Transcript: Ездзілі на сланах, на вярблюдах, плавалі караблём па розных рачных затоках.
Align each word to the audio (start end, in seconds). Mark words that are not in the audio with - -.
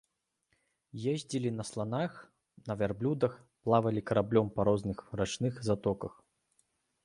Ездзілі 1.11 1.49
на 1.57 1.63
сланах, 1.71 2.11
на 2.71 2.77
вярблюдах, 2.81 3.37
плавалі 3.69 4.01
караблём 4.13 4.47
па 4.59 4.69
розных 4.73 4.97
рачных 5.23 5.53
затоках. 5.69 6.13